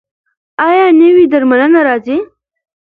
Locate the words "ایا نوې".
0.67-1.25